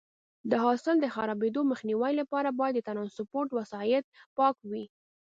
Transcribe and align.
د 0.49 0.51
حاصل 0.63 0.95
د 1.01 1.05
خرابېدو 1.15 1.61
مخنیوي 1.71 2.11
لپاره 2.21 2.49
باید 2.59 2.73
د 2.75 2.81
ټرانسپورټ 2.87 3.49
وسایط 3.59 4.03
پاک 4.37 4.55
وي. 4.69 4.85